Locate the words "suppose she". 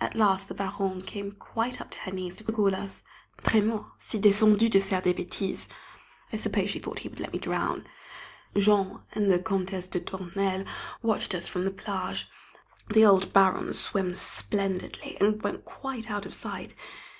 6.36-6.78